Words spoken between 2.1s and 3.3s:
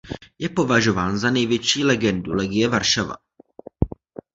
Legie Warszawa.